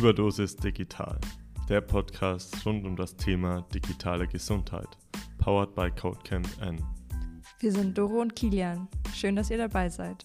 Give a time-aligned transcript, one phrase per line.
[0.00, 1.18] Überdosis Digital,
[1.68, 4.88] der Podcast rund um das Thema digitale Gesundheit,
[5.36, 6.82] powered by Codecamp N.
[7.58, 8.88] Wir sind Doro und Kilian.
[9.14, 10.24] Schön, dass ihr dabei seid.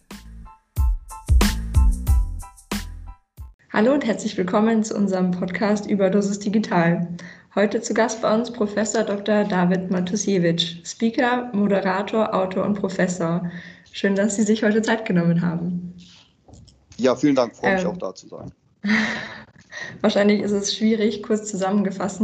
[3.73, 7.05] Hallo und herzlich willkommen zu unserem Podcast Überdosis Digital.
[7.54, 9.44] Heute zu Gast bei uns Professor Dr.
[9.44, 13.52] David Matusiewicz, Speaker, Moderator, Autor und Professor.
[13.92, 15.94] Schön, dass Sie sich heute Zeit genommen haben.
[16.95, 18.53] Ja, vielen Dank, freue mich ähm, auch da zu sein.
[20.02, 22.21] Wahrscheinlich ist es schwierig, kurz zusammengefasst,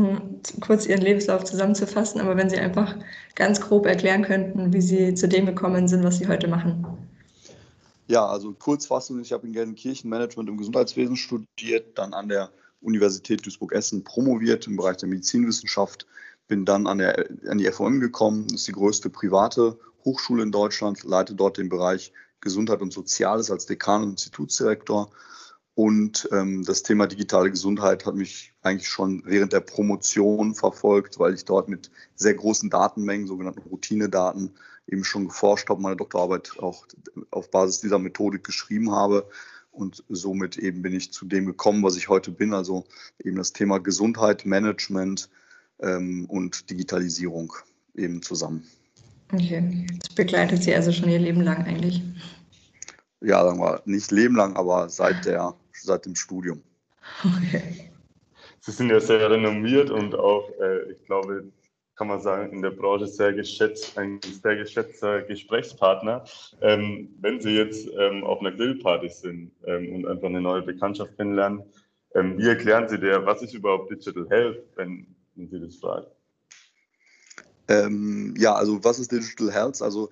[0.62, 2.96] kurz Ihren Lebenslauf zusammenzufassen, aber wenn Sie einfach
[3.36, 6.86] ganz grob erklären könnten, wie Sie zu dem gekommen sind, was Sie heute machen.
[8.08, 12.50] Ja, also Kurzfassung, ich habe in Gelsenkirchen Management im Gesundheitswesen studiert, dann an der
[12.82, 16.08] Universität Duisburg-Essen promoviert im Bereich der Medizinwissenschaft,
[16.48, 20.52] bin dann an, der, an die FOM gekommen, das ist die größte private Hochschule in
[20.52, 25.12] Deutschland, leite dort den Bereich Gesundheit und Soziales als Dekan und Institutsdirektor
[25.74, 31.34] und ähm, das Thema digitale Gesundheit hat mich eigentlich schon während der Promotion verfolgt, weil
[31.34, 34.52] ich dort mit sehr großen Datenmengen, sogenannten Routinedaten,
[34.88, 36.86] eben schon geforscht habe, meine Doktorarbeit auch
[37.30, 39.28] auf Basis dieser Methodik geschrieben habe.
[39.72, 42.86] Und somit eben bin ich zu dem gekommen, was ich heute bin, also
[43.24, 45.30] eben das Thema Gesundheit, Management
[45.80, 47.54] ähm, und Digitalisierung
[47.96, 48.68] eben zusammen.
[49.32, 52.02] Okay, das begleitet Sie also schon Ihr Leben lang eigentlich?
[53.22, 56.62] Ja, sagen wir nicht Leben lang, aber seit der seit dem Studium.
[57.24, 57.92] Okay.
[58.60, 61.52] Sie sind ja sehr renommiert und auch, äh, ich glaube,
[61.96, 66.24] kann man sagen, in der Branche sehr geschätzt, ein sehr geschätzter Gesprächspartner.
[66.62, 71.16] Ähm, wenn Sie jetzt ähm, auf einer Grillparty sind ähm, und einfach eine neue Bekanntschaft
[71.18, 71.64] kennenlernen,
[72.16, 76.08] ähm, wie erklären Sie der, was ist überhaupt Digital Health, wenn, wenn Sie das fragen?
[77.68, 79.82] Ähm, ja, also was ist Digital Health?
[79.82, 80.10] Also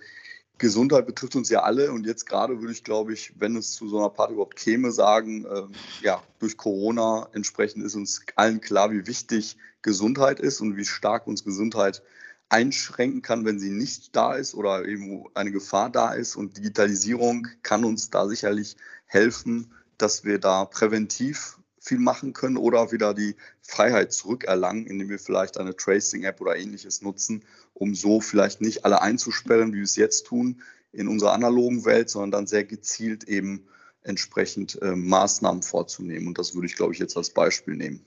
[0.59, 3.87] Gesundheit betrifft uns ja alle und jetzt gerade würde ich, glaube ich, wenn es zu
[3.87, 5.63] so einer Party überhaupt käme, sagen, äh,
[6.01, 11.27] ja, durch Corona entsprechend ist uns allen klar, wie wichtig Gesundheit ist und wie stark
[11.27, 12.03] uns Gesundheit
[12.49, 16.35] einschränken kann, wenn sie nicht da ist oder eben eine Gefahr da ist.
[16.35, 21.58] Und Digitalisierung kann uns da sicherlich helfen, dass wir da präventiv
[21.89, 27.01] viel machen können oder wieder die Freiheit zurückerlangen, indem wir vielleicht eine Tracing-App oder ähnliches
[27.01, 30.61] nutzen, um so vielleicht nicht alle einzusperren, wie wir es jetzt tun
[30.91, 33.67] in unserer analogen Welt, sondern dann sehr gezielt eben
[34.03, 36.27] entsprechend äh, Maßnahmen vorzunehmen.
[36.27, 38.05] Und das würde ich, glaube ich, jetzt als Beispiel nehmen.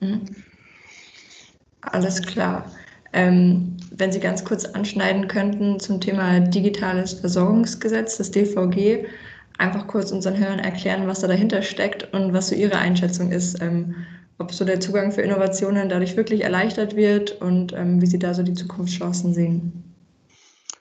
[0.00, 0.24] Mhm.
[1.80, 2.70] Alles klar.
[3.12, 9.06] Ähm, wenn Sie ganz kurz anschneiden könnten zum Thema digitales Versorgungsgesetz, das DVG,
[9.58, 13.60] einfach kurz unseren Hörern erklären, was da dahinter steckt und was so Ihre Einschätzung ist,
[13.62, 13.94] ähm,
[14.38, 18.34] ob so der Zugang für Innovationen dadurch wirklich erleichtert wird und ähm, wie Sie da
[18.34, 19.84] so die Zukunftschancen sehen.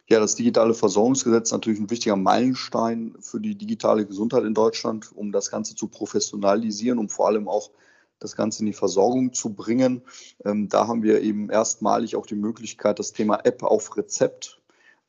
[0.09, 5.11] Ja, das digitale Versorgungsgesetz ist natürlich ein wichtiger Meilenstein für die digitale Gesundheit in Deutschland,
[5.15, 7.71] um das Ganze zu professionalisieren, um vor allem auch
[8.19, 10.01] das Ganze in die Versorgung zu bringen.
[10.45, 14.61] Ähm, da haben wir eben erstmalig auch die Möglichkeit, das Thema App auf Rezept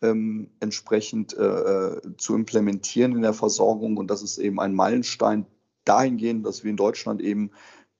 [0.04, 3.96] ähm, entsprechend äh, zu implementieren in der Versorgung.
[3.96, 5.46] Und das ist eben ein Meilenstein
[5.84, 7.50] dahingehend, dass wir in Deutschland eben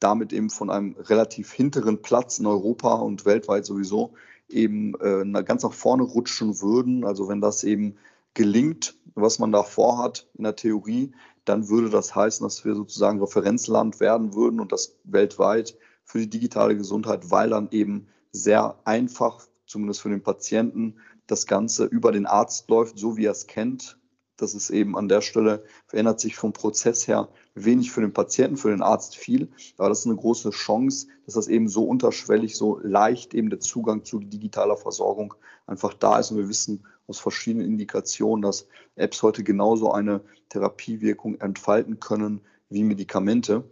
[0.01, 4.13] damit eben von einem relativ hinteren Platz in Europa und weltweit sowieso
[4.49, 7.05] eben äh, ganz nach vorne rutschen würden.
[7.05, 7.97] Also wenn das eben
[8.35, 11.13] gelingt, was man da vorhat in der Theorie,
[11.45, 16.31] dann würde das heißen, dass wir sozusagen Referenzland werden würden und das weltweit für die
[16.31, 22.27] digitale Gesundheit, weil dann eben sehr einfach, zumindest für den Patienten, das Ganze über den
[22.27, 23.99] Arzt läuft, so wie er es kennt.
[24.37, 28.57] Das ist eben an der Stelle, verändert sich vom Prozess her wenig für den Patienten,
[28.57, 29.49] für den Arzt viel.
[29.79, 33.61] Aber das ist eine große Chance, dass das eben so unterschwellig, so leicht eben der
[33.61, 35.35] Zugang zu digitaler Versorgung
[35.67, 36.33] einfach da ist.
[36.33, 42.83] Und wir wissen aus verschiedenen Indikationen, dass Apps heute genauso eine Therapiewirkung entfalten können wie
[42.83, 43.63] Medikamente.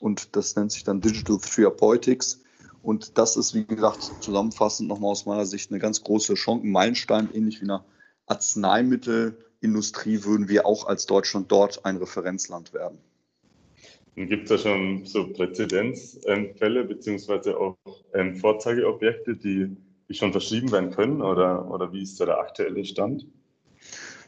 [0.00, 2.42] Und das nennt sich dann Digital Therapeutics.
[2.82, 6.70] Und das ist, wie gesagt, zusammenfassend nochmal aus meiner Sicht eine ganz große Chance, ein
[6.70, 7.84] Meilenstein, ähnlich wie eine
[8.26, 12.98] Arzneimittelindustrie würden wir auch als Deutschland dort ein Referenzland werden.
[14.26, 17.76] Gibt es da schon so Präzedenzfälle beziehungsweise auch
[18.14, 19.76] ähm, Vorzeigeobjekte, die,
[20.08, 23.26] die schon verschrieben werden können oder, oder wie ist da der aktuelle Stand?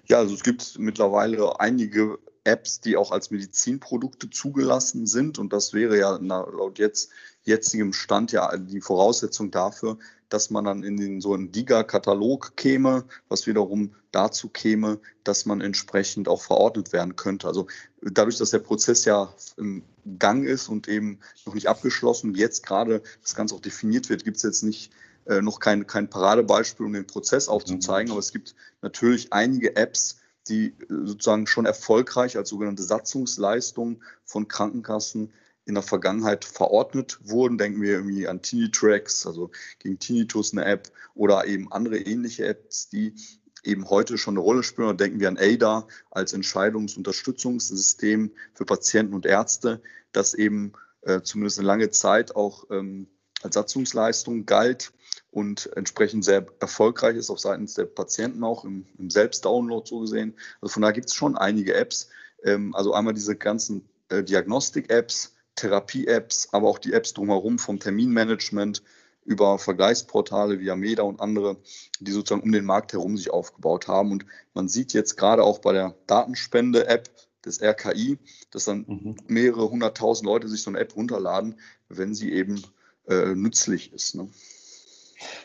[0.07, 5.73] Ja, also es gibt mittlerweile einige Apps, die auch als Medizinprodukte zugelassen sind und das
[5.73, 7.11] wäre ja laut jetzt
[7.43, 9.99] jetzigem Stand ja die Voraussetzung dafür,
[10.29, 15.61] dass man dann in den, so einen DIGA-Katalog käme, was wiederum dazu käme, dass man
[15.61, 17.49] entsprechend auch verordnet werden könnte.
[17.49, 17.67] Also
[18.01, 19.83] dadurch, dass der Prozess ja im
[20.19, 24.25] Gang ist und eben noch nicht abgeschlossen und jetzt gerade das Ganze auch definiert wird,
[24.25, 24.93] gibt es jetzt nicht
[25.27, 28.13] äh, noch kein, kein Paradebeispiel, um den Prozess aufzuzeigen, mhm.
[28.13, 35.33] aber es gibt natürlich einige Apps, die sozusagen schon erfolgreich als sogenannte Satzungsleistung von Krankenkassen
[35.67, 37.59] in der Vergangenheit verordnet wurden.
[37.59, 42.89] Denken wir irgendwie an Tinitracks, also gegen Tinnitus eine App oder eben andere ähnliche Apps,
[42.89, 43.15] die
[43.63, 44.89] eben heute schon eine Rolle spielen.
[44.89, 49.83] Oder denken wir an ADA als Entscheidungsunterstützungssystem für Patienten und Ärzte,
[50.13, 50.73] das eben
[51.03, 53.07] äh, zumindest eine lange Zeit auch ähm,
[53.43, 54.93] als Satzungsleistung galt
[55.31, 60.35] und entsprechend sehr erfolgreich ist, auch seitens der Patienten auch im, im Selbstdownload so gesehen.
[60.61, 62.09] Also von da gibt es schon einige Apps.
[62.43, 68.82] Ähm, also einmal diese ganzen äh, Diagnostik-Apps, Therapie-Apps, aber auch die Apps drumherum vom Terminmanagement
[69.25, 71.56] über Vergleichsportale wie Ameda und andere,
[72.00, 74.11] die sozusagen um den Markt herum sich aufgebaut haben.
[74.11, 77.09] Und man sieht jetzt gerade auch bei der Datenspende-App
[77.44, 78.19] des RKI,
[78.50, 79.17] dass dann mhm.
[79.29, 81.56] mehrere hunderttausend Leute sich so eine App runterladen,
[81.88, 82.62] wenn sie eben
[83.09, 84.15] äh, nützlich ist.
[84.15, 84.29] Ne?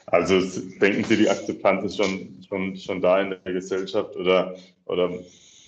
[0.08, 0.40] Also
[0.80, 4.56] denken Sie, die Akzeptanz ist schon, schon, schon da in der Gesellschaft oder,
[4.86, 5.12] oder,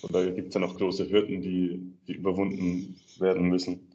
[0.02, 3.88] oder gibt es da noch große Hürden, die, die überwunden werden müssen?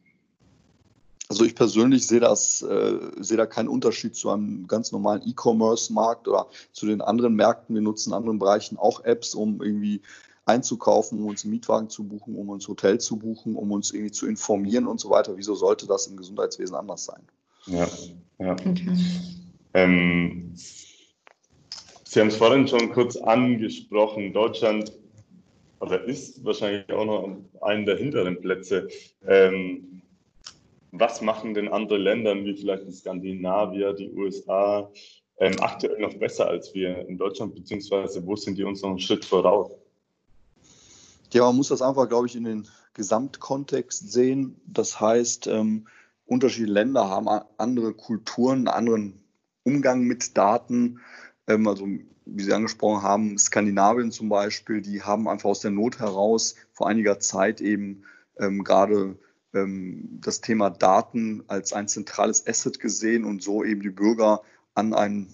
[1.30, 6.27] Also ich persönlich sehe das, äh, sehe da keinen Unterschied zu einem ganz normalen E-Commerce-Markt
[6.27, 7.74] oder zu den anderen Märkten.
[7.74, 10.01] Wir nutzen in anderen Bereichen auch Apps, um irgendwie
[10.45, 14.12] einzukaufen, um uns einen Mietwagen zu buchen, um uns Hotel zu buchen, um uns irgendwie
[14.12, 15.38] zu informieren und so weiter.
[15.38, 17.24] Wieso sollte das im Gesundheitswesen anders sein?
[17.65, 17.88] Ja,
[18.39, 18.51] ja.
[18.51, 18.92] Okay.
[19.73, 24.33] Ähm, Sie haben es vorhin schon kurz angesprochen.
[24.33, 24.93] Deutschland
[25.79, 28.87] oder ist wahrscheinlich auch noch einen der hinteren Plätze.
[29.27, 30.01] Ähm,
[30.91, 34.91] was machen denn andere Länder, wie vielleicht die Skandinavier, die USA,
[35.39, 38.99] ähm, aktuell noch besser als wir in Deutschland, beziehungsweise wo sind die uns noch einen
[38.99, 39.71] Schritt voraus?
[41.31, 44.61] Ja, man muss das einfach, glaube ich, in den Gesamtkontext sehen.
[44.67, 45.87] Das heißt, ähm,
[46.27, 47.27] unterschiedliche Länder haben
[47.57, 49.22] andere Kulturen, einen anderen
[49.63, 51.00] Umgang mit Daten.
[51.48, 51.88] Ähm, also,
[52.25, 56.88] wie Sie angesprochen haben, Skandinavien zum Beispiel, die haben einfach aus der Not heraus vor
[56.88, 58.04] einiger Zeit eben
[58.39, 59.18] ähm, gerade
[59.54, 64.42] ähm, das Thema Daten als ein zentrales Asset gesehen und so eben die Bürger
[64.74, 65.27] an ein,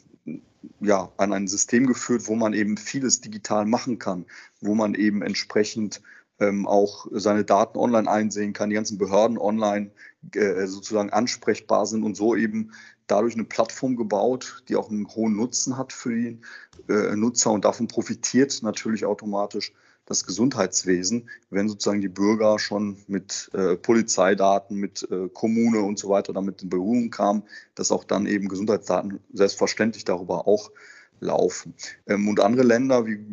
[0.80, 4.26] ja, an ein System geführt, wo man eben vieles digital machen kann,
[4.62, 6.02] wo man eben entsprechend
[6.40, 9.92] ähm, auch seine Daten online einsehen kann, die ganzen Behörden online
[10.34, 12.72] äh, sozusagen ansprechbar sind und so eben
[13.12, 16.40] dadurch eine Plattform gebaut, die auch einen hohen Nutzen hat für die
[16.88, 19.74] äh, Nutzer und davon profitiert natürlich automatisch
[20.06, 26.10] das Gesundheitswesen, wenn sozusagen die Bürger schon mit äh, Polizeidaten, mit äh, Kommune und so
[26.10, 27.44] weiter damit in Berührung kamen,
[27.76, 30.72] dass auch dann eben Gesundheitsdaten selbstverständlich darüber auch
[31.20, 31.76] laufen.
[32.08, 33.24] Ähm, und andere Länder wie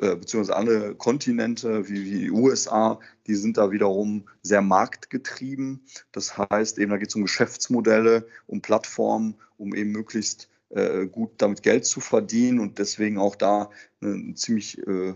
[0.00, 5.82] äh, beziehungsweise andere Kontinente wie, wie die USA, die sind da wiederum sehr marktgetrieben.
[6.12, 11.30] Das heißt, eben da geht es um Geschäftsmodelle, um Plattformen, um eben möglichst äh, gut
[11.38, 13.70] damit Geld zu verdienen und deswegen auch da
[14.00, 15.14] eine ziemlich äh,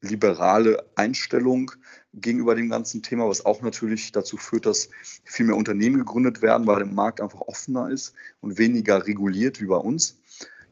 [0.00, 1.72] liberale Einstellung
[2.12, 4.88] gegenüber dem ganzen Thema, was auch natürlich dazu führt, dass
[5.24, 9.66] viel mehr Unternehmen gegründet werden, weil der Markt einfach offener ist und weniger reguliert wie
[9.66, 10.18] bei uns.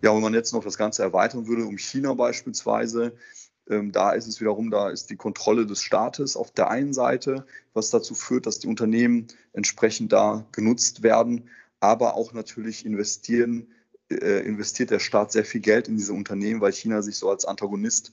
[0.02, 3.12] Ja, wenn man jetzt noch das Ganze erweitern würde um China beispielsweise,
[3.92, 7.90] da ist es wiederum, da ist die Kontrolle des Staates auf der einen Seite, was
[7.90, 11.48] dazu führt, dass die Unternehmen entsprechend da genutzt werden,
[11.80, 13.68] aber auch natürlich investieren
[14.20, 17.44] äh, investiert der Staat sehr viel Geld in diese Unternehmen, weil China sich so als
[17.44, 18.12] Antagonist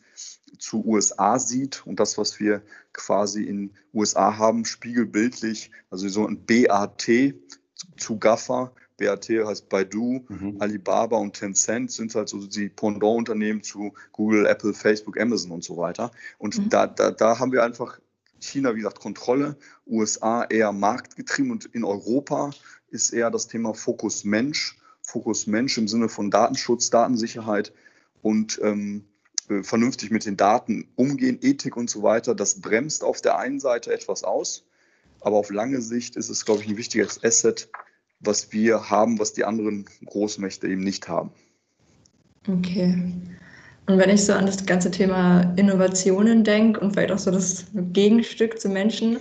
[0.57, 2.61] zu USA sieht und das, was wir
[2.93, 7.33] quasi in USA haben, spiegelbildlich, also so ein BAT
[7.97, 8.71] zu GAFA.
[8.99, 10.57] BAT heißt Baidu, mhm.
[10.59, 15.77] Alibaba und Tencent sind halt so die Pendant-Unternehmen zu Google, Apple, Facebook, Amazon und so
[15.77, 16.11] weiter.
[16.37, 16.69] Und mhm.
[16.69, 17.99] da, da, da haben wir einfach
[18.39, 22.51] China, wie gesagt, Kontrolle, USA eher marktgetrieben und in Europa
[22.89, 24.79] ist eher das Thema Fokus Mensch
[25.09, 27.73] Fokus Mensch im Sinne von Datenschutz, Datensicherheit
[28.21, 29.05] und ähm,
[29.49, 32.35] äh, vernünftig mit den Daten umgehen, Ethik und so weiter.
[32.35, 34.65] Das bremst auf der einen Seite etwas aus,
[35.21, 37.69] aber auf lange Sicht ist es, glaube ich, ein wichtiges Asset,
[38.19, 41.31] was wir haben, was die anderen Großmächte eben nicht haben.
[42.47, 43.13] Okay.
[43.87, 47.65] Und wenn ich so an das ganze Thema Innovationen denke und vielleicht auch so das
[47.73, 49.17] Gegenstück zu Menschen,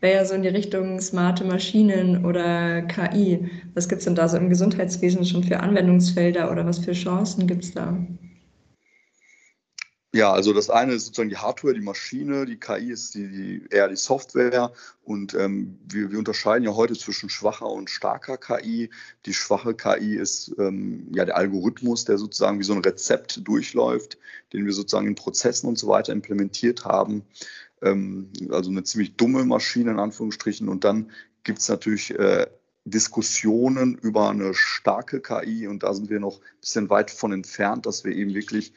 [0.00, 3.48] wäre ja so in die Richtung smarte Maschinen oder KI.
[3.74, 7.46] Was gibt es denn da so im Gesundheitswesen schon für Anwendungsfelder oder was für Chancen
[7.46, 7.96] gibt es da?
[10.14, 13.66] Ja, also das eine ist sozusagen die Hardware, die Maschine, die KI ist die, die
[13.70, 14.70] eher die Software
[15.04, 18.90] und ähm, wir, wir, unterscheiden ja heute zwischen schwacher und starker KI.
[19.24, 24.18] Die schwache KI ist ähm, ja der Algorithmus, der sozusagen wie so ein Rezept durchläuft,
[24.52, 27.24] den wir sozusagen in Prozessen und so weiter implementiert haben
[27.82, 30.68] ähm, also eine ziemlich dumme Maschine in Anführungsstrichen.
[30.68, 31.10] Und dann
[31.44, 32.46] gibt es natürlich äh,
[32.84, 37.86] Diskussionen über eine starke KI und da sind wir noch ein bisschen weit von entfernt,
[37.86, 38.72] dass wir eben wirklich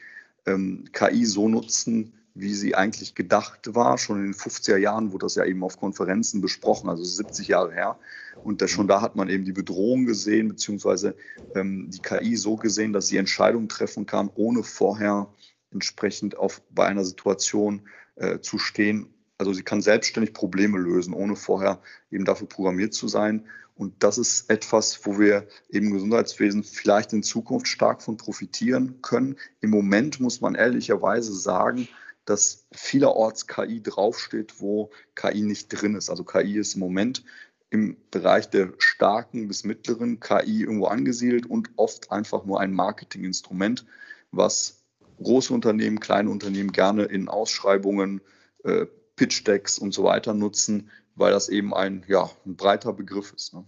[0.46, 3.98] ähm, KI so nutzen, wie sie eigentlich gedacht war.
[3.98, 7.72] Schon in den 50er Jahren wurde das ja eben auf Konferenzen besprochen, also 70 Jahre
[7.72, 7.98] her.
[8.44, 11.16] Und da, schon da hat man eben die Bedrohung gesehen, beziehungsweise
[11.54, 15.28] ähm, die KI so gesehen, dass sie Entscheidungen treffen kann, ohne vorher
[15.72, 19.08] entsprechend auf, bei einer Situation äh, zu stehen.
[19.38, 23.46] Also sie kann selbstständig Probleme lösen, ohne vorher eben dafür programmiert zu sein.
[23.76, 29.36] Und das ist etwas, wo wir im Gesundheitswesen vielleicht in Zukunft stark von profitieren können.
[29.60, 31.86] Im Moment muss man ehrlicherweise sagen,
[32.24, 36.08] dass vielerorts KI draufsteht, wo KI nicht drin ist.
[36.08, 37.22] Also KI ist im Moment
[37.68, 43.84] im Bereich der starken bis mittleren KI irgendwo angesiedelt und oft einfach nur ein Marketinginstrument,
[44.30, 44.84] was
[45.22, 48.22] große Unternehmen, kleine Unternehmen gerne in Ausschreibungen,
[48.64, 53.54] äh, Pitch-Decks und so weiter nutzen, weil das eben ein, ja, ein breiter Begriff ist.
[53.54, 53.64] Ne?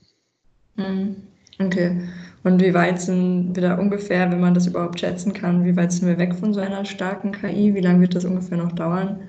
[0.77, 1.17] Mhm.
[1.61, 2.09] Okay.
[2.45, 5.91] Und wie weit sind wir da ungefähr, wenn man das überhaupt schätzen kann, wie weit
[5.91, 7.75] sind wir weg von so einer starken KI?
[7.75, 9.21] Wie lange wird das ungefähr noch dauern?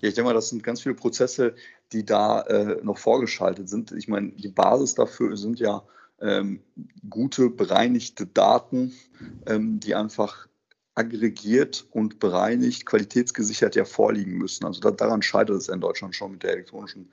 [0.00, 1.54] Ja, ich denke mal, das sind ganz viele Prozesse,
[1.92, 3.92] die da äh, noch vorgeschaltet sind.
[3.92, 5.82] Ich meine, die Basis dafür sind ja
[6.20, 6.60] ähm,
[7.08, 8.92] gute, bereinigte Daten,
[9.46, 10.46] ähm, die einfach
[10.94, 14.64] aggregiert und bereinigt, qualitätsgesichert ja vorliegen müssen.
[14.64, 17.10] Also da, daran scheitert es in Deutschland schon mit der elektronischen,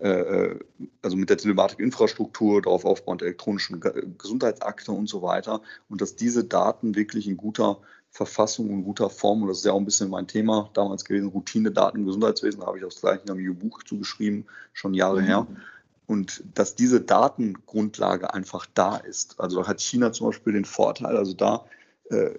[0.00, 0.58] äh, äh
[1.02, 3.80] also mit der Telematikinfrastruktur, darauf aufbauend elektronischen
[4.18, 5.60] Gesundheitsakte und so weiter.
[5.88, 7.78] Und dass diese Daten wirklich in guter
[8.10, 11.28] Verfassung und guter Form, und das ist ja auch ein bisschen mein Thema damals gewesen,
[11.28, 15.20] Routine-Daten im Gesundheitswesen, da habe ich auch das gleiche in einem Buch zugeschrieben, schon Jahre
[15.20, 15.26] mhm.
[15.26, 15.46] her.
[16.06, 19.38] Und dass diese Datengrundlage einfach da ist.
[19.38, 21.66] Also da hat China zum Beispiel den Vorteil, also da
[22.10, 22.38] äh,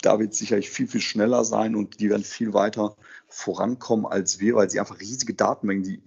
[0.00, 2.96] da wird es sicherlich viel, viel schneller sein und die werden viel weiter
[3.26, 6.00] vorankommen als wir, weil sie einfach riesige Datenmengen, die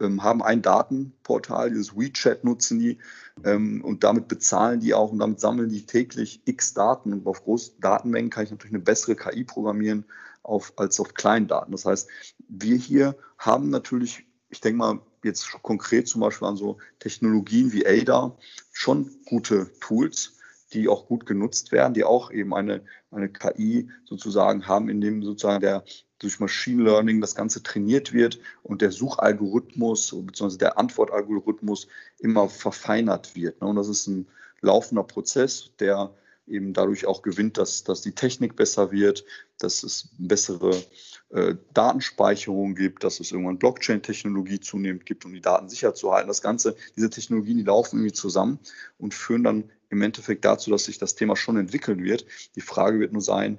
[0.00, 2.98] ähm, haben ein Datenportal, dieses WeChat nutzen die
[3.44, 7.42] ähm, und damit bezahlen die auch und damit sammeln die täglich x Daten und auf
[7.42, 10.04] großen Datenmengen kann ich natürlich eine bessere KI programmieren
[10.42, 11.72] auf, als auf kleinen Daten.
[11.72, 12.08] Das heißt,
[12.48, 17.86] wir hier haben natürlich, ich denke mal, jetzt konkret zum Beispiel an so Technologien wie
[17.86, 18.36] ADA
[18.72, 20.36] schon gute Tools,
[20.72, 25.22] die auch gut genutzt werden, die auch eben eine, eine KI sozusagen haben, in dem
[25.22, 25.84] sozusagen der
[26.20, 30.58] durch Machine Learning das Ganze trainiert wird und der Suchalgorithmus bzw.
[30.58, 33.60] der Antwortalgorithmus immer verfeinert wird.
[33.60, 33.68] Ne?
[33.68, 34.28] Und das ist ein
[34.60, 36.14] laufender Prozess, der
[36.46, 39.24] eben dadurch auch gewinnt, dass, dass die Technik besser wird,
[39.58, 40.82] dass es bessere
[41.30, 46.28] äh, Datenspeicherung gibt, dass es irgendwann Blockchain-Technologie zunehmend gibt, um die Daten sicher zu halten.
[46.28, 48.58] Das Ganze, diese Technologien, die laufen irgendwie zusammen
[48.98, 52.26] und führen dann im Endeffekt dazu, dass sich das Thema schon entwickeln wird.
[52.56, 53.58] Die Frage wird nur sein,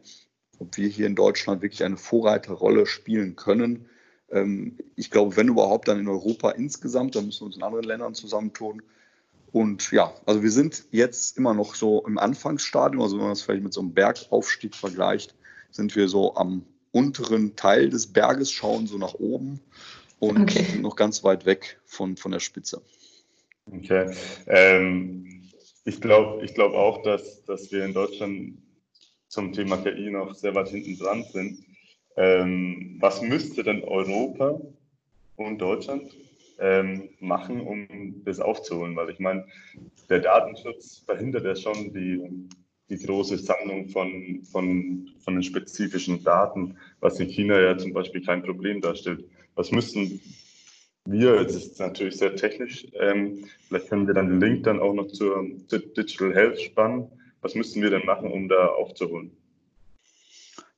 [0.60, 3.88] ob wir hier in Deutschland wirklich eine Vorreiterrolle spielen können.
[4.30, 7.86] Ähm, ich glaube, wenn überhaupt, dann in Europa insgesamt, dann müssen wir uns in anderen
[7.86, 8.82] Ländern zusammentun.
[9.54, 13.42] Und ja, also wir sind jetzt immer noch so im Anfangsstadium, also wenn man das
[13.42, 15.36] vielleicht mit so einem Bergaufstieg vergleicht,
[15.72, 19.60] sind wir so am unteren Teil des Berges, schauen so nach oben
[20.20, 20.64] und okay.
[20.64, 22.82] sind noch ganz weit weg von, von der Spitze.
[23.72, 24.14] Okay.
[24.48, 25.50] Ähm,
[25.86, 28.58] ich glaube ich glaub auch, dass, dass wir in Deutschland
[29.28, 31.64] zum Thema KI noch sehr weit hinten dran sind.
[32.18, 34.60] Ähm, was müsste denn Europa
[35.38, 36.14] und Deutschland
[36.60, 38.96] ähm, machen, um das aufzuholen?
[38.96, 39.46] Weil ich meine,
[40.10, 42.22] der Datenschutz verhindert ja schon die,
[42.92, 48.24] die große Sammlung von, von, von den spezifischen Daten, was in China ja zum Beispiel
[48.24, 49.24] kein Problem darstellt.
[49.56, 50.20] Was müssten
[51.06, 54.94] wir, es ist natürlich sehr technisch, ähm, vielleicht können wir dann den Link dann auch
[54.94, 57.08] noch zur, Digital Health spannen.
[57.42, 59.32] Was müssten wir denn machen, um da aufzuholen?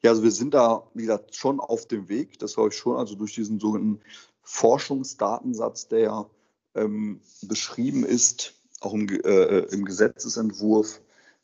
[0.03, 2.39] Ja, also wir sind da, wie gesagt, schon auf dem Weg.
[2.39, 4.01] Das glaube ich schon, also durch diesen sogenannten
[4.43, 6.29] Forschungsdatensatz, der
[6.75, 11.01] ähm, beschrieben ist, auch im, äh, im, Gesetzesentwurf,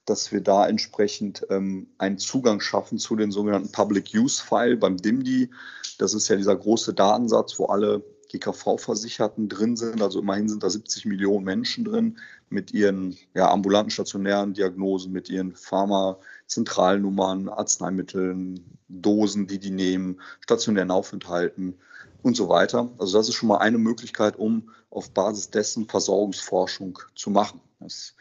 [0.09, 4.97] dass wir da entsprechend ähm, einen Zugang schaffen zu den sogenannten Public Use File beim
[4.97, 5.49] DIMDI.
[5.97, 10.01] Das ist ja dieser große Datensatz, wo alle GKV-Versicherten drin sind.
[10.01, 12.17] Also immerhin sind da 70 Millionen Menschen drin
[12.49, 20.91] mit ihren ja, ambulanten stationären Diagnosen, mit ihren Pharmazentralnummern, Arzneimitteln, Dosen, die die nehmen, stationären
[20.91, 21.75] Aufenthalten
[22.21, 22.89] und so weiter.
[22.97, 27.61] Also das ist schon mal eine Möglichkeit, um auf Basis dessen Versorgungsforschung zu machen.
[27.79, 28.15] Das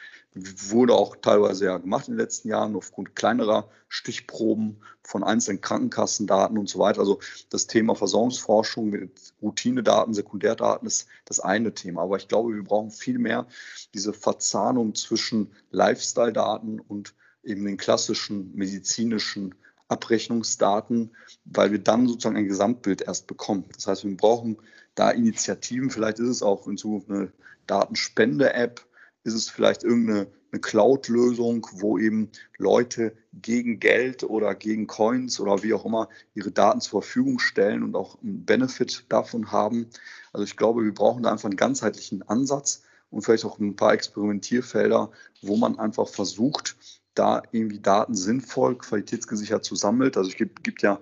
[0.71, 6.59] wurde auch teilweise ja gemacht in den letzten Jahren aufgrund kleinerer Stichproben von einzelnen Krankenkassendaten
[6.59, 7.01] und so weiter.
[7.01, 12.03] Also das Thema Versorgungsforschung mit Routinedaten, Sekundärdaten ist das eine Thema.
[12.03, 13.47] Aber ich glaube, wir brauchen viel mehr
[13.95, 19.55] diese Verzahnung zwischen Lifestyle-Daten und eben den klassischen medizinischen
[19.89, 21.17] Abrechnungsdaten,
[21.47, 23.65] weil wir dann sozusagen ein Gesamtbild erst bekommen.
[23.75, 24.59] Das heißt, wir brauchen
[24.95, 25.91] da Initiativen.
[25.91, 27.33] Vielleicht ist es auch in Zukunft eine
[27.67, 28.85] Datenspende-App,
[29.29, 35.63] ist es vielleicht irgendeine eine Cloud-Lösung, wo eben Leute gegen Geld oder gegen Coins oder
[35.63, 39.89] wie auch immer ihre Daten zur Verfügung stellen und auch einen Benefit davon haben.
[40.33, 43.93] Also ich glaube, wir brauchen da einfach einen ganzheitlichen Ansatz und vielleicht auch ein paar
[43.93, 45.11] Experimentierfelder,
[45.43, 46.77] wo man einfach versucht,
[47.15, 50.13] da irgendwie Daten sinnvoll, qualitätsgesichert zu sammeln.
[50.15, 51.01] Also es gibt, gibt ja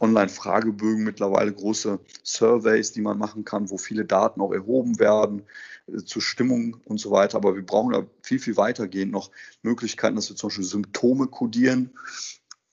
[0.00, 5.42] Online-Fragebögen, mittlerweile große Surveys, die man machen kann, wo viele Daten auch erhoben werden
[5.86, 7.36] äh, zur Stimmung und so weiter.
[7.36, 9.30] Aber wir brauchen da viel, viel weitergehend noch
[9.62, 11.90] Möglichkeiten, dass wir zum Beispiel Symptome kodieren.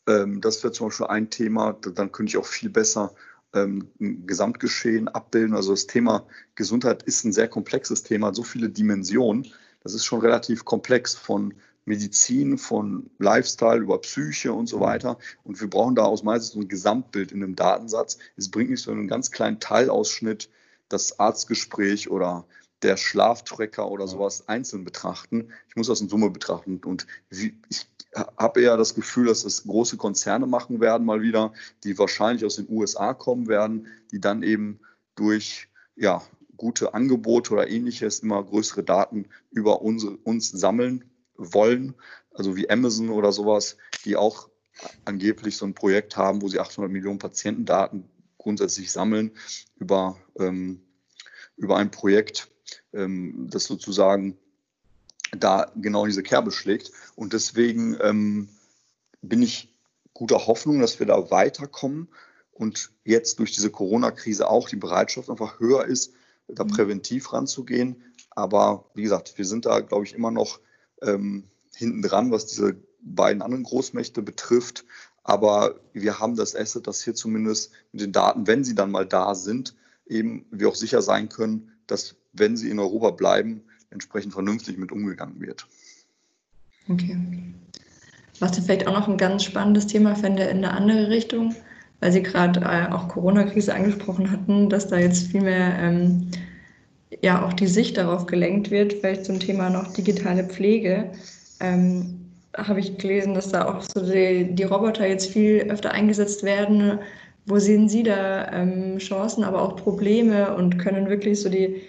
[0.08, 1.74] Ähm, das wäre zum Beispiel ein Thema.
[1.74, 3.14] Dann könnte ich auch viel besser
[3.54, 5.56] ähm, Gesamtgeschehen abbilden.
[5.56, 6.26] Also das Thema
[6.56, 9.48] Gesundheit ist ein sehr komplexes Thema, so viele Dimensionen.
[9.84, 11.54] Das ist schon relativ komplex von
[11.92, 14.82] Medizin, von Lifestyle über Psyche und so mhm.
[14.82, 15.18] weiter.
[15.44, 18.18] Und wir brauchen da aus meistens so ein Gesamtbild in einem Datensatz.
[18.38, 20.50] Es bringt nicht so einen ganz kleinen Teilausschnitt,
[20.88, 22.46] das Arztgespräch oder
[22.82, 25.50] der Schlaftracker oder sowas einzeln betrachten.
[25.68, 26.80] Ich muss das in Summe betrachten.
[26.84, 27.54] Und ich
[28.38, 31.52] habe eher das Gefühl, dass es große Konzerne machen werden, mal wieder,
[31.84, 34.80] die wahrscheinlich aus den USA kommen werden, die dann eben
[35.16, 35.68] durch
[35.98, 36.22] ja,
[36.56, 41.04] gute Angebote oder ähnliches immer größere Daten über unsere, uns sammeln
[41.42, 41.96] wollen,
[42.34, 44.50] also wie Amazon oder sowas, die auch
[45.06, 49.32] angeblich so ein Projekt haben, wo sie 800 Millionen Patientendaten grundsätzlich sammeln
[49.78, 50.82] über, ähm,
[51.58, 52.50] über ein Projekt,
[52.94, 54.38] ähm, das sozusagen
[55.38, 56.92] da genau diese Kerbe schlägt.
[57.16, 58.50] Und deswegen ähm,
[59.22, 59.74] bin ich
[60.14, 62.10] guter Hoffnung, dass wir da weiterkommen
[62.52, 66.14] und jetzt durch diese Corona-Krise auch die Bereitschaft einfach höher ist,
[66.48, 66.70] da mhm.
[66.70, 68.04] präventiv ranzugehen.
[68.30, 70.60] Aber wie gesagt, wir sind da, glaube ich, immer noch
[71.02, 71.44] ähm,
[71.76, 74.86] hinten dran, was diese beiden anderen Großmächte betrifft.
[75.24, 79.06] Aber wir haben das Asset, dass hier zumindest mit den Daten, wenn sie dann mal
[79.06, 79.76] da sind,
[80.08, 84.92] eben wir auch sicher sein können, dass, wenn sie in Europa bleiben, entsprechend vernünftig mit
[84.92, 85.68] umgegangen wird.
[86.90, 87.18] Okay.
[88.40, 91.56] Was ich vielleicht auch noch ein ganz spannendes Thema fände in eine andere Richtung,
[92.00, 96.32] weil Sie gerade äh, auch Corona-Krise angesprochen hatten, dass da jetzt viel mehr ähm,
[97.22, 101.12] ja auch die Sicht darauf gelenkt wird, vielleicht zum Thema noch digitale Pflege.
[101.60, 102.22] Ähm,
[102.56, 107.00] habe ich gelesen, dass da auch so die, die, Roboter jetzt viel öfter eingesetzt werden.
[107.46, 111.82] Wo sehen Sie da ähm, Chancen, aber auch Probleme und können wirklich so die,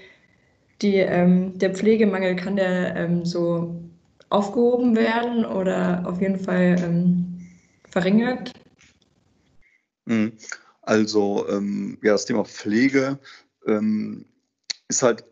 [0.81, 3.83] die ähm, der Pflegemangel, kann der ähm, so
[4.31, 7.47] aufgehoben werden oder auf jeden Fall ähm,
[7.91, 8.53] verringert?
[10.07, 10.33] Mhm.
[10.83, 13.19] Also ähm, ja, das Thema Pflege
[13.67, 14.25] ähm,
[14.93, 15.25] ist halt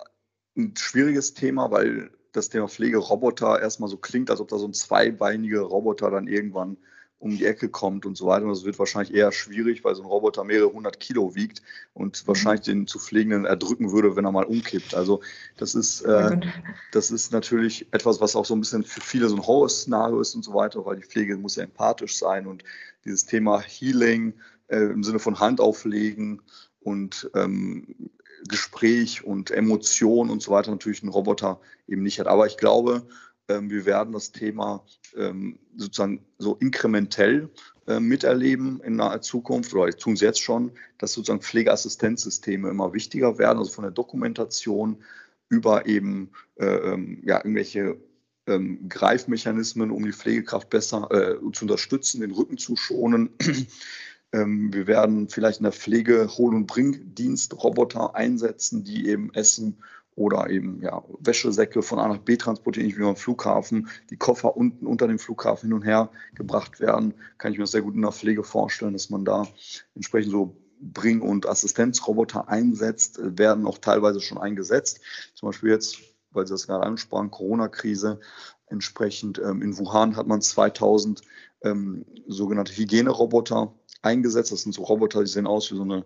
[0.56, 4.72] ein schwieriges Thema, weil das Thema Pflegeroboter erstmal so klingt, als ob da so ein
[4.72, 6.78] zweibeiniger Roboter dann irgendwann
[7.18, 8.44] um die Ecke kommt und so weiter.
[8.44, 11.60] Und das wird wahrscheinlich eher schwierig, weil so ein Roboter mehrere hundert Kilo wiegt
[11.92, 12.28] und mhm.
[12.28, 14.94] wahrscheinlich den zu Pflegenden erdrücken würde, wenn er mal umkippt.
[14.94, 15.20] Also
[15.58, 16.40] das ist, äh,
[16.92, 20.34] das ist natürlich etwas, was auch so ein bisschen für viele so ein Horror-Szenario ist
[20.34, 22.64] und so weiter, weil die Pflege muss ja empathisch sein und
[23.04, 24.32] dieses Thema Healing
[24.68, 26.40] äh, im Sinne von Hand auflegen
[26.80, 28.10] und ähm,
[28.48, 32.26] Gespräch und Emotion und so weiter natürlich ein Roboter eben nicht hat.
[32.26, 33.06] Aber ich glaube,
[33.48, 34.84] ähm, wir werden das Thema
[35.16, 37.50] ähm, sozusagen so inkrementell
[37.86, 43.38] äh, miterleben in naher Zukunft oder tun sie jetzt schon, dass sozusagen Pflegeassistenzsysteme immer wichtiger
[43.38, 45.02] werden, also von der Dokumentation
[45.48, 47.96] über eben äh, ähm, ja, irgendwelche
[48.46, 53.30] ähm, Greifmechanismen, um die Pflegekraft besser äh, zu unterstützen, den Rücken zu schonen.
[54.32, 59.78] Ähm, wir werden vielleicht in der Pflege Hol- und Bringdienst Roboter einsetzen, die eben Essen
[60.16, 64.56] oder eben ja, Wäschesäcke von A nach B transportieren, nicht wie beim Flughafen, die Koffer
[64.56, 67.14] unten unter dem Flughafen hin und her gebracht werden.
[67.38, 69.46] Kann ich mir das sehr gut in der Pflege vorstellen, dass man da
[69.94, 75.00] entsprechend so Bring- und Assistenzroboter einsetzt, werden auch teilweise schon eingesetzt.
[75.34, 75.98] Zum Beispiel jetzt,
[76.30, 78.20] weil Sie das gerade ansprachen, Corona-Krise,
[78.66, 81.22] entsprechend ähm, in Wuhan hat man 2000
[81.62, 84.52] ähm, sogenannte Hygieneroboter eingesetzt.
[84.52, 86.04] Das sind so Roboter, die sehen aus wie so eine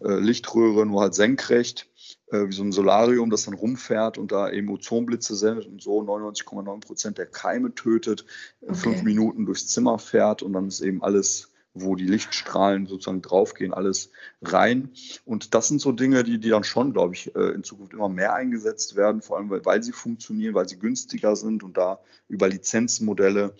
[0.00, 1.88] äh, Lichtröhre, nur halt senkrecht,
[2.28, 6.00] äh, wie so ein Solarium, das dann rumfährt und da eben Ozonblitze sendet und so
[6.02, 8.24] 99,9 Prozent der Keime tötet,
[8.62, 8.74] okay.
[8.74, 13.72] fünf Minuten durchs Zimmer fährt und dann ist eben alles wo die Lichtstrahlen sozusagen draufgehen,
[13.72, 14.10] alles
[14.42, 14.90] rein.
[15.24, 18.08] Und das sind so Dinge, die, die dann schon, glaube ich, äh, in Zukunft immer
[18.08, 22.00] mehr eingesetzt werden, vor allem weil, weil sie funktionieren, weil sie günstiger sind und da
[22.28, 23.54] über Lizenzmodelle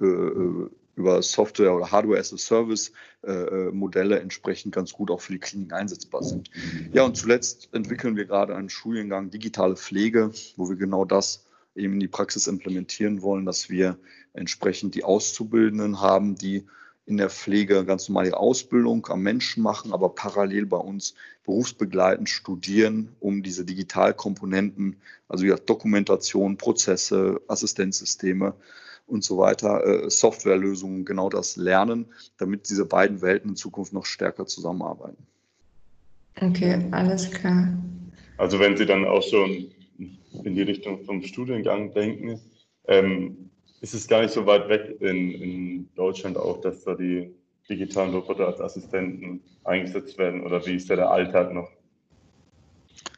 [0.00, 5.10] äh, äh über Software oder Hardware as a Service äh, äh, Modelle entsprechend ganz gut
[5.10, 6.50] auch für die Kliniken einsetzbar sind.
[6.92, 11.94] Ja, und zuletzt entwickeln wir gerade einen Studiengang digitale Pflege, wo wir genau das eben
[11.94, 13.96] in die Praxis implementieren wollen, dass wir
[14.34, 16.66] entsprechend die Auszubildenden haben, die
[17.04, 22.28] in der Pflege ganz normal ihre Ausbildung am Menschen machen, aber parallel bei uns berufsbegleitend
[22.28, 24.96] studieren, um diese Digitalkomponenten,
[25.28, 28.54] also ja, Dokumentation, Prozesse, Assistenzsysteme
[29.12, 32.06] und so weiter, äh, Softwarelösungen, genau das lernen,
[32.38, 35.26] damit diese beiden Welten in Zukunft noch stärker zusammenarbeiten.
[36.40, 37.68] Okay, alles klar.
[38.38, 39.70] Also wenn Sie dann auch schon
[40.44, 42.40] in die Richtung vom Studiengang denken,
[42.88, 43.50] ähm,
[43.82, 47.34] ist es gar nicht so weit weg in, in Deutschland auch, dass da die
[47.68, 51.68] digitalen Roboter als Assistenten eingesetzt werden oder wie ist da der Alltag noch?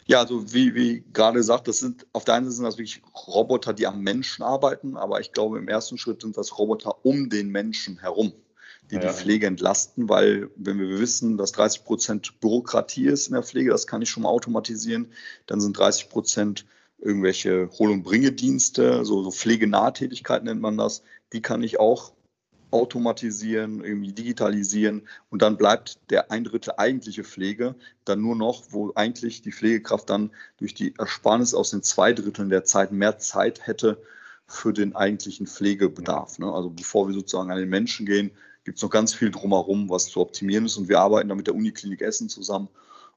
[0.07, 3.03] Ja, also wie, wie gerade gesagt, das sind auf der einen Seite sind das wirklich
[3.27, 7.31] Roboter, die am Menschen arbeiten, aber ich glaube, im ersten Schritt sind das Roboter um
[7.31, 8.33] den Menschen herum,
[8.90, 9.01] die ja.
[9.01, 13.71] die Pflege entlasten, weil wenn wir wissen, dass 30 Prozent Bürokratie ist in der Pflege,
[13.71, 15.11] das kann ich schon mal automatisieren,
[15.47, 16.67] dann sind 30 Prozent
[16.99, 22.12] irgendwelche Hol- und Bringedienste, so, so Pflegenahtätigkeit nennt man das, die kann ich auch
[22.75, 28.93] automatisieren, irgendwie digitalisieren und dann bleibt der ein Drittel eigentliche Pflege dann nur noch, wo
[28.97, 33.67] eigentlich die Pflegekraft dann durch die Ersparnis aus den zwei Dritteln der Zeit mehr Zeit
[33.67, 34.03] hätte
[34.47, 36.41] für den eigentlichen Pflegebedarf.
[36.41, 36.53] Ne?
[36.53, 38.33] Also bevor wir sozusagen an den Menschen gehen,
[38.65, 41.47] gibt es noch ganz viel drumherum, was zu optimieren ist und wir arbeiten da mit
[41.47, 42.69] der Uniklinik Essen zusammen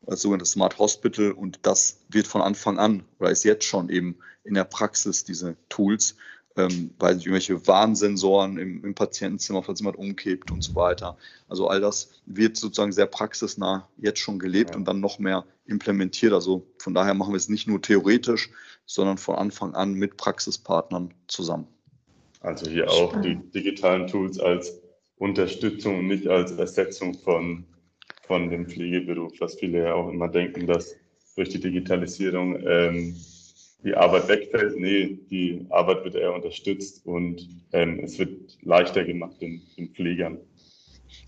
[0.06, 4.20] als sogenanntes Smart Hospital und das wird von Anfang an oder ist jetzt schon eben
[4.44, 6.16] in der Praxis diese Tools,
[6.58, 11.18] ähm, weil irgendwelche Warnsensoren im, im Patientenzimmer, falls jemand umkippt und so weiter.
[11.48, 14.78] Also all das wird sozusagen sehr praxisnah jetzt schon gelebt ja.
[14.78, 16.34] und dann noch mehr implementiert.
[16.34, 18.50] Also von daher machen wir es nicht nur theoretisch,
[18.86, 21.68] sondern von Anfang an mit Praxispartnern zusammen.
[22.42, 24.80] Also hier auch die digitalen Tools als
[25.18, 27.66] Unterstützung und nicht als Ersetzung von
[28.28, 30.96] von dem Pflegeberuf, was viele ja auch immer denken, dass
[31.36, 33.16] durch die Digitalisierung ähm,
[33.84, 34.78] die Arbeit wegfällt.
[34.78, 40.40] Nee, die Arbeit wird eher unterstützt und ähm, es wird leichter gemacht den, den Pflegern.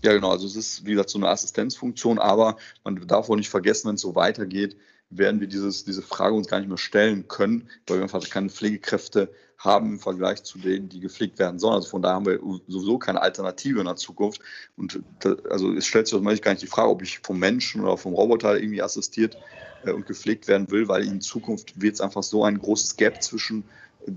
[0.02, 0.30] Ja, genau.
[0.30, 3.94] Also es ist, wie gesagt, so eine Assistenzfunktion, aber man darf auch nicht vergessen, wenn
[3.94, 4.76] es so weitergeht,
[5.10, 8.48] werden wir dieses, diese Frage uns gar nicht mehr stellen können, weil wir einfach keine
[8.48, 11.74] Pflegekräfte haben im Vergleich zu denen, die gepflegt werden sollen.
[11.74, 14.40] Also von daher haben wir sowieso keine Alternative in der Zukunft.
[14.76, 17.18] Und da, also es stellt sich aus meiner Sicht gar nicht die Frage, ob ich
[17.18, 19.36] vom Menschen oder vom Roboter irgendwie assistiert
[19.84, 23.22] äh, und gepflegt werden will, weil in Zukunft wird es einfach so ein großes Gap
[23.22, 23.64] zwischen
[24.06, 24.12] äh,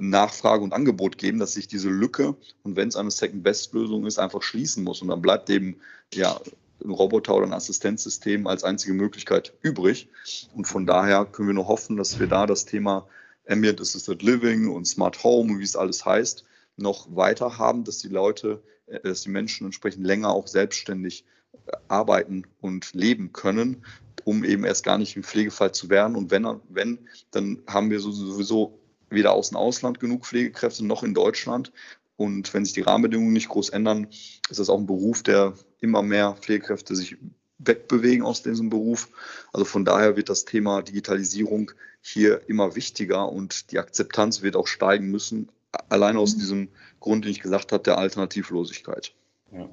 [0.00, 4.42] Nachfrage und Angebot geben, dass sich diese Lücke und wenn es eine Second-Best-Lösung ist, einfach
[4.42, 5.02] schließen muss.
[5.02, 5.76] Und dann bleibt eben
[6.14, 6.40] ja
[6.82, 10.08] ein Roboter oder ein Assistenzsystem als einzige Möglichkeit übrig.
[10.54, 13.06] Und von daher können wir nur hoffen, dass wir da das Thema
[13.48, 16.44] Ambient Assisted Living und Smart Home, wie es alles heißt,
[16.76, 21.24] noch weiter haben, dass die Leute, äh, dass die Menschen entsprechend länger auch selbstständig
[21.66, 23.84] äh, arbeiten und leben können,
[24.24, 26.16] um eben erst gar nicht im Pflegefall zu werden.
[26.16, 26.98] Und wenn, wenn
[27.30, 28.78] dann haben wir sowieso
[29.10, 31.72] weder aus dem Ausland genug Pflegekräfte noch in Deutschland.
[32.16, 34.06] Und wenn sich die Rahmenbedingungen nicht groß ändern,
[34.48, 35.54] ist das auch ein Beruf, der
[35.84, 37.16] immer mehr Pflegekräfte sich
[37.58, 39.08] wegbewegen aus diesem Beruf.
[39.52, 41.70] Also von daher wird das Thema Digitalisierung
[42.00, 45.48] hier immer wichtiger und die Akzeptanz wird auch steigen müssen,
[45.88, 46.40] allein aus mhm.
[46.40, 46.68] diesem
[47.00, 49.12] Grund, den ich gesagt habe, der Alternativlosigkeit.
[49.52, 49.68] Ja.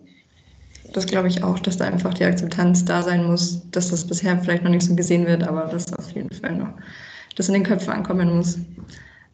[0.93, 4.38] Das glaube ich auch, dass da einfach die Akzeptanz da sein muss, dass das bisher
[4.41, 6.74] vielleicht noch nicht so gesehen wird, aber dass auf jeden Fall noch
[7.36, 8.58] das in den Köpfen ankommen muss.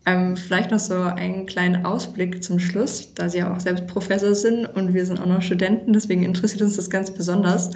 [0.07, 4.33] Ähm, vielleicht noch so einen kleinen Ausblick zum Schluss, da Sie ja auch selbst Professor
[4.33, 7.71] sind und wir sind auch noch Studenten, deswegen interessiert uns das ganz besonders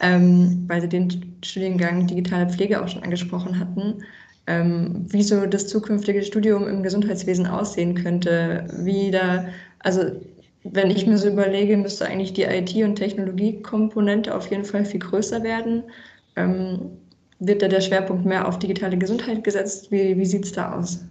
[0.00, 4.04] ähm, weil Sie den Studiengang Digitale Pflege auch schon angesprochen hatten,
[4.46, 8.66] ähm, wie so das zukünftige Studium im Gesundheitswesen aussehen könnte.
[8.78, 9.46] Wie da,
[9.80, 10.02] also
[10.64, 15.00] wenn ich mir so überlege, müsste eigentlich die IT- und Technologiekomponente auf jeden Fall viel
[15.00, 15.84] größer werden.
[16.36, 16.90] Ähm,
[17.40, 19.90] wird da der Schwerpunkt mehr auf digitale Gesundheit gesetzt?
[19.92, 21.04] Wie, wie sieht es da aus?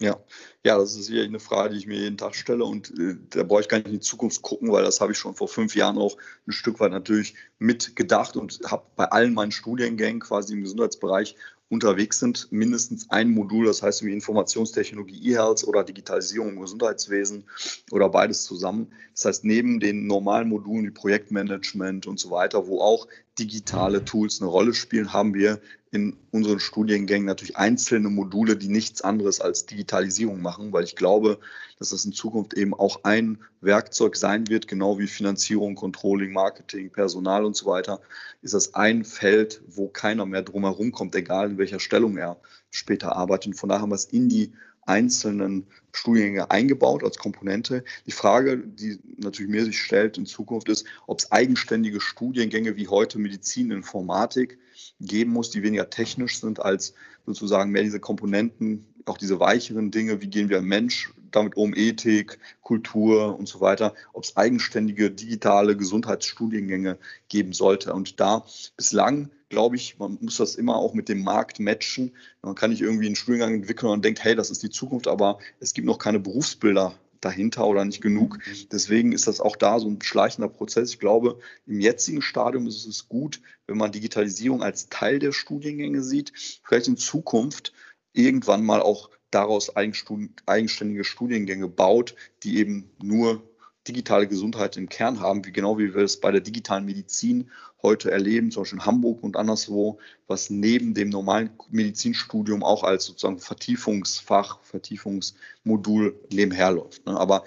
[0.00, 0.18] Ja,
[0.64, 3.42] ja, das ist sicherlich eine Frage, die ich mir jeden Tag stelle und äh, da
[3.42, 5.74] brauche ich gar nicht in die Zukunft gucken, weil das habe ich schon vor fünf
[5.74, 10.62] Jahren auch ein Stück weit natürlich mitgedacht und habe bei allen meinen Studiengängen quasi im
[10.62, 11.34] Gesundheitsbereich
[11.70, 17.44] unterwegs sind, mindestens ein Modul, das heißt wie Informationstechnologie, E-Health oder Digitalisierung im Gesundheitswesen
[17.90, 18.88] oder beides zusammen.
[19.14, 23.06] Das heißt, neben den normalen Modulen wie Projektmanagement und so weiter, wo auch
[23.38, 29.02] digitale Tools eine Rolle spielen, haben wir in unseren Studiengängen natürlich einzelne Module, die nichts
[29.02, 31.38] anderes als Digitalisierung machen, weil ich glaube,
[31.78, 36.90] dass das in Zukunft eben auch ein Werkzeug sein wird, genau wie Finanzierung, Controlling, Marketing,
[36.90, 38.00] Personal und so weiter,
[38.42, 42.38] ist das ein Feld, wo keiner mehr drumherum kommt, egal in welcher Stellung er
[42.70, 43.48] später arbeitet.
[43.48, 44.52] Und von daher haben wir es in die
[44.88, 47.84] einzelnen Studiengänge eingebaut als Komponente.
[48.06, 52.88] Die Frage, die natürlich mir sich stellt in Zukunft ist, ob es eigenständige Studiengänge wie
[52.88, 54.58] heute Medizin, Informatik
[55.00, 56.94] geben muss, die weniger technisch sind als
[57.26, 62.38] sozusagen mehr diese Komponenten, auch diese weicheren Dinge, wie gehen wir Mensch damit um Ethik,
[62.62, 66.98] Kultur und so weiter, ob es eigenständige digitale Gesundheitsstudiengänge
[67.28, 67.92] geben sollte.
[67.92, 68.46] Und da
[68.76, 72.12] bislang glaube ich, man muss das immer auch mit dem Markt matchen.
[72.42, 75.38] Man kann nicht irgendwie einen Studiengang entwickeln und denkt, hey, das ist die Zukunft, aber
[75.60, 78.38] es gibt noch keine Berufsbilder dahinter oder nicht genug.
[78.38, 78.68] Mhm.
[78.70, 80.90] Deswegen ist das auch da so ein schleichender Prozess.
[80.90, 86.02] Ich glaube, im jetzigen Stadium ist es gut, wenn man Digitalisierung als Teil der Studiengänge
[86.02, 86.32] sieht.
[86.62, 87.72] Vielleicht in Zukunft
[88.12, 93.42] irgendwann mal auch daraus eigenständige Studiengänge baut, die eben nur
[93.86, 97.50] digitale Gesundheit im Kern haben, wie genau wie wir es bei der digitalen Medizin
[97.82, 103.04] heute erleben, zum Beispiel in Hamburg und anderswo, was neben dem normalen Medizinstudium auch als
[103.04, 107.06] sozusagen Vertiefungsfach, Vertiefungsmodul nebenher läuft.
[107.06, 107.18] Ne?
[107.18, 107.44] Aber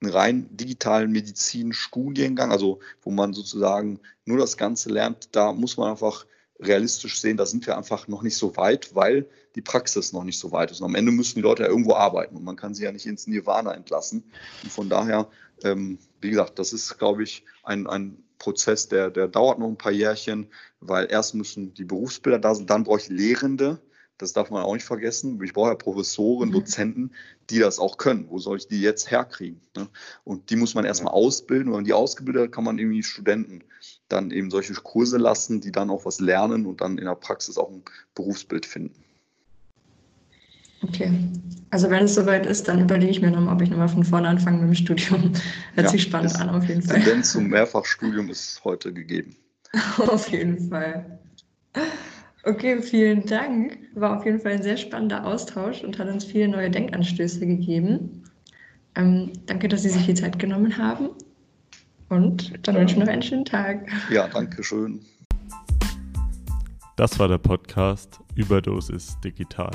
[0.00, 5.90] einen rein digitalen Medizinstudiengang, also wo man sozusagen nur das Ganze lernt, da muss man
[5.90, 6.26] einfach
[6.60, 10.38] realistisch sehen, da sind wir einfach noch nicht so weit, weil die Praxis noch nicht
[10.38, 10.80] so weit ist.
[10.80, 13.06] Und am Ende müssen die Leute ja irgendwo arbeiten und man kann sie ja nicht
[13.06, 14.24] ins Nirvana entlassen.
[14.62, 15.28] Und von daher,
[15.62, 19.78] ähm, wie gesagt, das ist, glaube ich, ein, ein Prozess, der, der dauert noch ein
[19.78, 20.48] paar Jährchen,
[20.80, 23.80] weil erst müssen die Berufsbilder da sein, dann brauche ich Lehrende.
[24.18, 25.42] Das darf man auch nicht vergessen.
[25.42, 26.52] Ich brauche ja Professoren, mhm.
[26.52, 27.12] Dozenten,
[27.50, 28.26] die das auch können.
[28.28, 29.60] Wo soll ich die jetzt herkriegen?
[29.76, 29.88] Ne?
[30.24, 31.72] Und die muss man erstmal ausbilden.
[31.72, 33.64] Und wenn die ausgebildet hat, kann man irgendwie Studenten
[34.08, 37.56] dann eben solche Kurse lassen, die dann auch was lernen und dann in der Praxis
[37.56, 37.82] auch ein
[38.14, 39.02] Berufsbild finden.
[40.88, 41.10] Okay.
[41.70, 44.28] Also wenn es soweit ist, dann überlege ich mir nochmal, ob ich nochmal von vorne
[44.28, 45.32] anfange mit dem Studium.
[45.74, 47.00] Hört ja, sich spannend an, auf jeden Fall.
[47.00, 49.34] Tendenz zum Mehrfachstudium ist heute gegeben.
[49.98, 51.18] auf jeden Fall.
[52.44, 53.78] Okay, vielen Dank.
[53.94, 58.22] War auf jeden Fall ein sehr spannender Austausch und hat uns viele neue Denkanstöße gegeben.
[58.94, 61.08] Ähm, danke, dass Sie sich die Zeit genommen haben.
[62.08, 63.88] Und dann wünsche ich noch einen schönen Tag.
[64.10, 65.00] Ja, danke schön.
[66.96, 69.72] Das war der Podcast Überdosis Digital.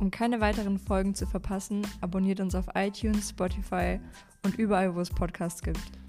[0.00, 4.00] Um keine weiteren Folgen zu verpassen, abonniert uns auf iTunes, Spotify
[4.44, 6.03] und überall, wo es Podcasts gibt.